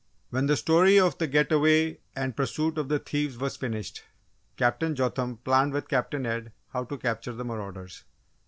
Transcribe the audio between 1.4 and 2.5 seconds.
away and